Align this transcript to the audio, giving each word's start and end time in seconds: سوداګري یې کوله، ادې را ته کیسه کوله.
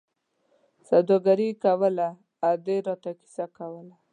سوداګري 0.89 1.47
یې 1.51 1.59
کوله، 1.63 2.07
ادې 2.49 2.77
را 2.87 2.95
ته 3.03 3.11
کیسه 3.19 3.45
کوله. 3.57 3.95